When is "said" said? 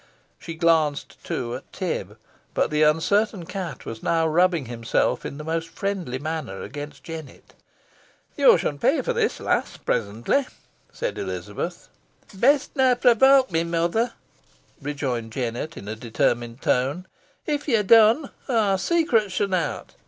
10.91-11.19